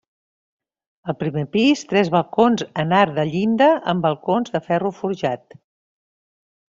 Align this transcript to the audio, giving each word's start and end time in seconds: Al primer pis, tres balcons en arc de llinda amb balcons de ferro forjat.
Al 1.11 1.15
primer 1.17 1.43
pis, 1.55 1.83
tres 1.91 2.09
balcons 2.15 2.65
en 2.85 2.95
arc 3.01 3.13
de 3.19 3.25
llinda 3.35 3.67
amb 3.93 4.07
balcons 4.09 4.55
de 4.57 4.63
ferro 4.69 4.93
forjat. 5.03 5.55